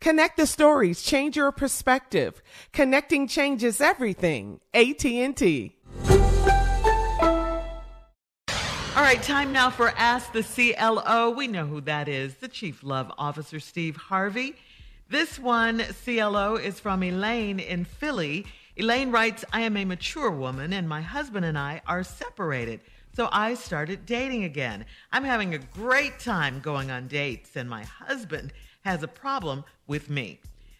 [0.00, 2.42] Connect the stories, change your perspective.
[2.72, 4.60] Connecting changes everything.
[4.72, 5.76] AT&T.
[8.96, 11.30] All right, time now for Ask the CLO.
[11.30, 14.56] We know who that is, the Chief Love Officer, Steve Harvey.
[15.10, 18.46] This one, CLO, is from Elaine in Philly.
[18.78, 22.80] Elaine writes, I am a mature woman and my husband and I are separated.
[23.12, 24.86] So I started dating again.
[25.12, 30.08] I'm having a great time going on dates, and my husband has a problem with
[30.08, 30.38] me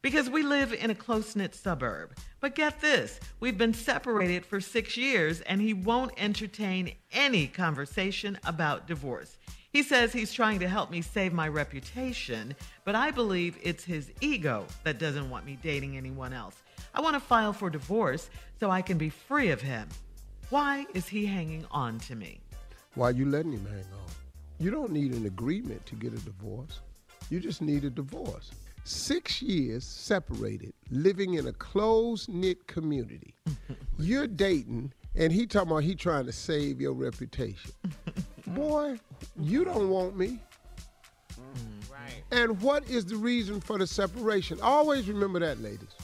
[0.00, 2.16] because we live in a close knit suburb.
[2.40, 8.38] But get this we've been separated for six years, and he won't entertain any conversation
[8.46, 9.36] about divorce.
[9.72, 12.54] He says he's trying to help me save my reputation,
[12.84, 16.62] but I believe it's his ego that doesn't want me dating anyone else.
[16.94, 18.30] I want to file for divorce
[18.60, 19.88] so I can be free of him.
[20.50, 22.40] Why is he hanging on to me?
[22.94, 24.10] Why are you letting him hang on?
[24.60, 26.80] You don't need an agreement to get a divorce.
[27.30, 28.52] You just need a divorce.
[28.84, 33.34] Six years separated, living in a close knit community.
[33.98, 37.70] You're dating, and he talking about he trying to save your reputation.
[38.48, 38.98] Boy,
[39.38, 40.40] you don't want me.
[41.90, 42.22] Right.
[42.32, 44.60] And what is the reason for the separation?
[44.60, 45.94] Always remember that, ladies.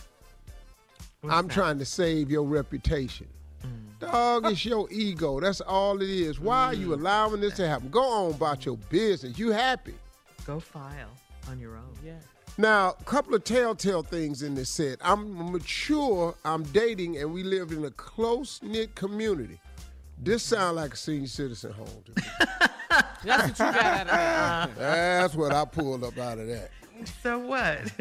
[1.28, 3.26] I'm trying to save your reputation.
[3.64, 3.98] Mm.
[3.98, 5.40] Dog, it's your ego.
[5.40, 6.38] That's all it is.
[6.38, 7.00] Why are you mm.
[7.00, 7.88] allowing this to happen?
[7.88, 9.36] Go on about your business.
[9.36, 9.94] You happy.
[10.46, 11.10] Go file
[11.50, 11.92] on your own.
[12.04, 12.14] Yeah.
[12.60, 14.98] Now, a couple of telltale things in this set.
[15.00, 19.60] I'm mature, I'm dating, and we live in a close knit community.
[20.20, 22.26] This sounds like a senior citizen home to me.
[23.24, 24.76] That's what you got out of that.
[24.76, 26.70] That's what I pulled up out of that.
[27.22, 27.92] So what?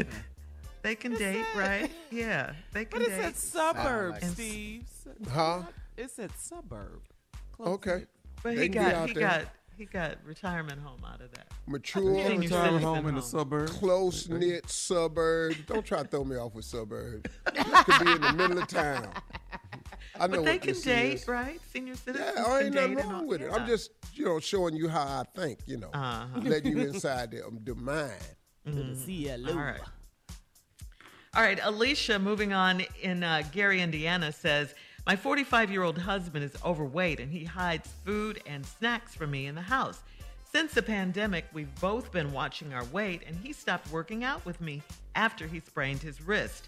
[0.81, 1.91] they can date, right?
[2.09, 3.25] Yeah, they can But it's date.
[3.25, 4.85] at suburb, like- Steve.
[5.31, 5.61] Huh?
[5.95, 7.01] It's at suburb.
[7.51, 8.05] Close Okay.
[8.41, 9.21] but they he can be got out he there.
[9.21, 9.41] got
[9.77, 11.47] he got retirement home out of that.
[11.67, 13.29] Mature, Senior Retirement citizen home in the home.
[13.29, 13.71] suburbs.
[13.73, 15.57] close knit suburbs.
[15.67, 17.29] Don't try to throw me off with suburbs.
[17.53, 19.09] This could be in the middle of town.
[20.19, 21.27] I know But they what can date, is.
[21.27, 21.59] right?
[21.71, 23.49] Senior citizens Yeah, I ain't date nothing wrong with it.
[23.51, 23.55] yeah.
[23.55, 26.39] I'm just, you know, showing you how I think, you know, Uh-huh.
[26.43, 28.13] letting you inside the, um, the mind.
[28.65, 29.51] CLO.
[29.51, 29.79] All right.
[31.35, 34.73] All right, Alicia, moving on in uh, Gary, Indiana, says,
[35.07, 39.45] My 45 year old husband is overweight and he hides food and snacks from me
[39.45, 40.01] in the house.
[40.51, 44.59] Since the pandemic, we've both been watching our weight and he stopped working out with
[44.59, 44.81] me
[45.15, 46.67] after he sprained his wrist.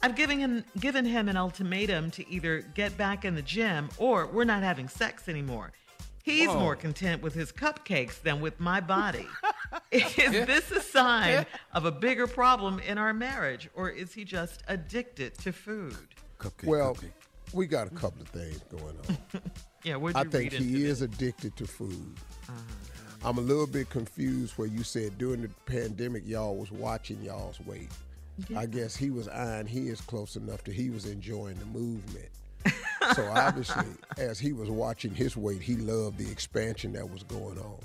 [0.00, 4.28] I've given him given him an ultimatum to either get back in the gym or
[4.28, 5.72] we're not having sex anymore.
[6.22, 6.60] He's Whoa.
[6.60, 9.26] more content with his cupcakes than with my body.
[9.90, 14.62] is this a sign of a bigger problem in our marriage or is he just
[14.68, 15.96] addicted to food?
[16.38, 17.10] Cupcake, well, cupcake.
[17.52, 19.42] We got a couple of things going on.
[19.84, 20.92] Yeah, what'd you I think he this?
[20.92, 22.14] is addicted to food.
[23.24, 27.58] I'm a little bit confused where you said during the pandemic y'all was watching y'all's
[27.60, 27.88] weight.
[28.56, 32.28] I guess he was eyeing his close enough that he was enjoying the movement.
[33.16, 33.86] so obviously,
[34.18, 37.78] as he was watching his weight, he loved the expansion that was going on.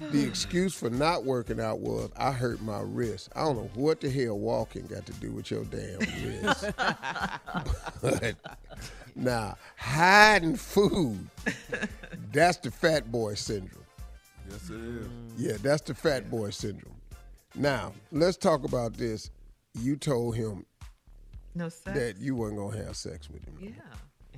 [0.00, 3.30] The excuse for not working out was I hurt my wrist.
[3.34, 6.64] I don't know what the hell walking got to do with your damn wrist.
[8.02, 8.34] but
[9.16, 11.28] now hiding food,
[12.32, 13.84] that's the fat boy syndrome.
[14.50, 15.08] Yes, it is.
[15.36, 16.94] Yeah, that's the fat boy syndrome.
[17.54, 19.30] Now, let's talk about this.
[19.74, 20.64] You told him
[21.54, 21.98] No sex.
[21.98, 23.56] that you weren't gonna have sex with him.
[23.60, 23.70] yeah.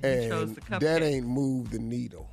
[0.03, 2.27] And he chose And the that ain't moved the needle.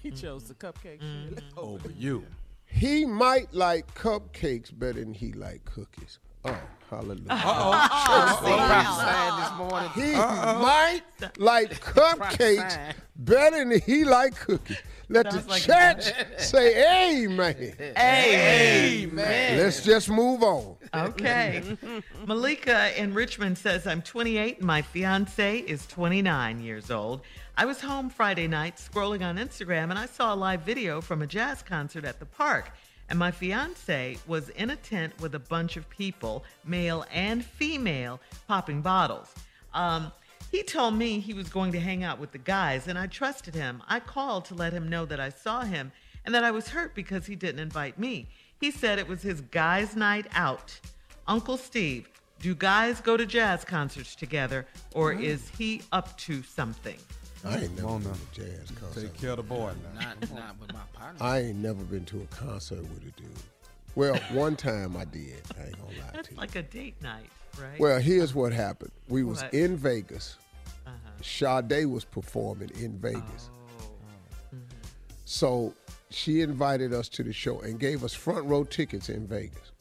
[0.00, 1.00] He chose the cupcake.
[1.00, 1.38] Mm-hmm.
[1.58, 2.24] Over you.
[2.72, 6.18] He might like cupcakes better than he like cookies.
[6.44, 6.58] Oh,
[6.92, 7.24] hallelujah.
[8.36, 9.90] Prophesied this morning.
[9.94, 11.02] He might
[11.38, 14.78] like cupcakes better than he like cookies.
[15.08, 17.74] Let the Sounds like church say amen.
[17.98, 19.58] Amen.
[19.58, 20.76] Let's just move on.
[20.94, 21.62] Okay.
[22.26, 27.20] Malika in Richmond says, I'm 28 and my fiance is 29 years old.
[27.58, 31.20] I was home Friday night scrolling on Instagram and I saw a live video from
[31.20, 32.70] a jazz concert at the park.
[33.12, 38.22] And my fiance was in a tent with a bunch of people, male and female,
[38.48, 39.34] popping bottles.
[39.74, 40.10] Um,
[40.50, 43.54] he told me he was going to hang out with the guys, and I trusted
[43.54, 43.82] him.
[43.86, 45.92] I called to let him know that I saw him
[46.24, 48.28] and that I was hurt because he didn't invite me.
[48.58, 50.80] He said it was his guys' night out.
[51.28, 52.08] Uncle Steve,
[52.40, 56.96] do guys go to jazz concerts together, or is he up to something?
[57.44, 59.00] I ain't never on been to a jazz concert.
[59.02, 60.00] Take care of the boy now.
[60.00, 61.18] Not, not with my partner.
[61.20, 63.28] I ain't never been to a concert with a dude.
[63.94, 65.42] Well, one time I did.
[65.58, 66.40] I ain't gonna lie That's to you.
[66.40, 67.28] like a date night,
[67.60, 67.78] right?
[67.78, 68.92] Well, here's what happened.
[69.08, 69.52] We was What?
[69.54, 70.36] in Vegas.
[70.86, 70.92] uh-huh.
[71.22, 73.50] Sade was performing in Vegas.
[73.80, 74.56] Oh.
[75.24, 75.74] So
[76.10, 79.72] she invited us to the show and gave us front row tickets in Vegas.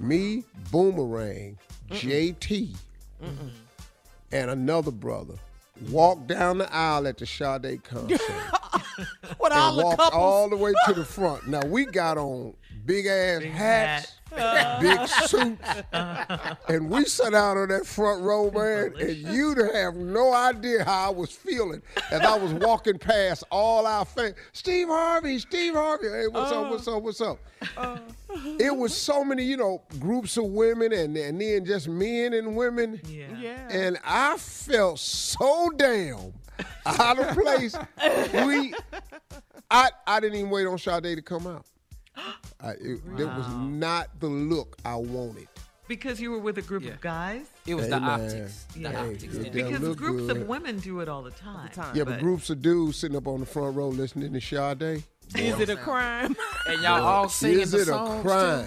[0.00, 0.42] Me,
[0.72, 1.56] Boomerang,
[1.90, 2.74] JT,
[4.32, 5.34] and another brother
[5.90, 8.20] walked down the aisle at the Sade concert
[9.38, 10.22] What all and the walked couples?
[10.22, 11.46] all the way to the front.
[11.46, 12.54] Now we got on
[12.84, 14.12] big ass Big hats,
[14.80, 15.60] big suits,
[16.68, 18.94] and we sat out on that front row, man.
[19.00, 23.86] And you'd have no idea how I was feeling as I was walking past all
[23.86, 24.34] our fans.
[24.52, 26.08] Steve Harvey, Steve Harvey.
[26.08, 26.70] Hey, what's up?
[26.70, 27.02] What's up?
[27.02, 27.38] What's up?
[27.76, 27.98] Uh.
[28.58, 32.56] It was so many, you know, groups of women and, and then just men and
[32.56, 33.00] women.
[33.06, 33.26] yeah.
[33.38, 33.68] Yeah.
[33.70, 36.32] And I felt so damn
[36.86, 37.74] out of place.
[38.46, 38.74] we,
[39.70, 41.64] I, I didn't even wait on Sade to come out.
[42.60, 45.48] I, it, That was not the look I wanted.
[45.86, 46.90] Because you were with a group Yeah.
[46.90, 47.46] of guys?
[47.66, 48.10] It was Hey, the man.
[48.20, 48.64] optics.
[48.74, 49.00] The Yeah.
[49.00, 49.22] optics.
[49.22, 49.78] Hey, didn't yeah.
[49.78, 50.36] Because groups good.
[50.42, 51.70] of women do it all the time.
[51.70, 51.96] time.
[51.96, 55.02] Yeah, but groups of dudes sitting up on the front row listening to Sade.
[55.34, 56.36] Is it a crime?
[56.66, 58.28] And y'all all singing Is the it a songs too?
[58.28, 58.66] crime?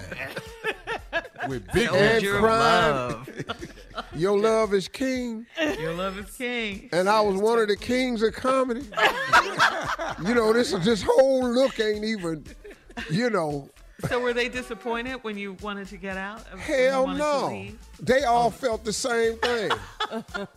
[1.47, 2.95] With big And your crime.
[2.95, 3.29] love.
[4.15, 5.45] Your love is king.
[5.79, 6.89] Your love is king.
[6.93, 8.81] And I was one of the kings of comedy.
[10.25, 12.45] you know, this this whole look ain't even,
[13.11, 13.69] you know,
[14.07, 16.45] So were they disappointed when you wanted to get out?
[16.59, 17.67] Hell no.
[17.99, 19.71] They all felt the same thing.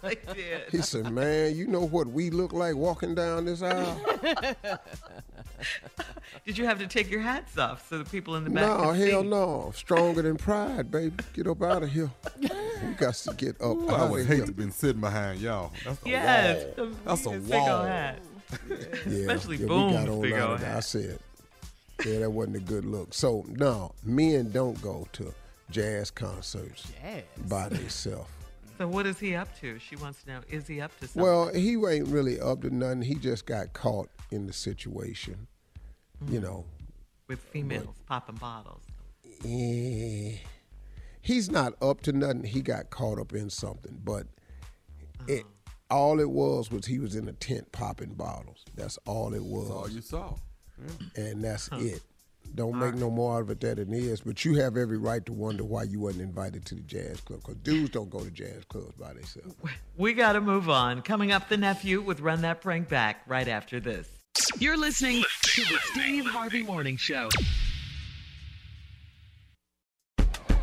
[0.03, 0.62] They did.
[0.73, 4.00] He said, "Man, you know what we look like walking down this aisle?
[6.45, 8.93] Did you have to take your hats off so the people in the back no,
[8.93, 9.29] could hell see?
[9.29, 9.73] no.
[9.75, 11.14] Stronger than pride, baby.
[11.33, 12.11] Get up out of here.
[12.41, 12.49] We
[12.99, 14.47] got to get up Ooh, I out would of hate here.
[14.47, 15.73] to been sitting behind y'all.
[15.85, 16.76] That's a Yes.
[16.76, 16.88] wall.
[17.05, 17.85] That's a Big old wall.
[17.85, 18.19] hat.
[18.69, 18.76] Yeah,
[19.07, 20.64] Especially yeah, Boom's we got on big out old of.
[20.64, 20.85] I hat.
[20.85, 21.19] said,
[22.04, 23.14] yeah, that wasn't a good look.
[23.14, 25.32] So no, men don't go to
[25.70, 26.92] jazz concerts
[27.49, 28.28] by themselves.
[28.78, 29.78] So what is he up to?
[29.78, 31.23] She wants to know, is he up to something?
[31.23, 33.02] Well, he ain't really up to nothing.
[33.02, 35.46] He just got caught in the situation.
[36.28, 36.64] You know,
[37.28, 38.82] With females popping bottles.
[39.44, 40.37] eh,
[41.20, 42.44] he's not up to nothing.
[42.44, 44.26] He got caught up in something, but
[45.28, 45.44] it
[45.90, 48.64] all it was was he was in a tent popping bottles.
[48.75, 49.68] That's all it was.
[49.68, 50.34] That's all you saw.
[51.16, 52.02] And that's it.
[52.54, 54.21] Don't make no more out of it than it is.
[54.21, 57.40] But you have every right to wonder why you wasn't invited to the jazz club.
[57.40, 59.54] Because dudes don't go to jazz clubs by themselves.
[59.97, 61.02] We got to move on.
[61.02, 64.09] Coming up, the nephew with Run That Prank Back right after this.
[64.59, 67.28] You're listening to the Steve Harvey Morning Show.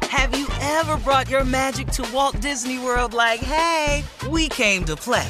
[0.03, 4.95] Have you ever brought your magic to Walt Disney World like, hey, we came to
[4.95, 5.27] play?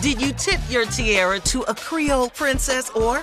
[0.00, 3.22] Did you tip your tiara to a Creole princess or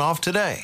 [0.00, 0.60] off today.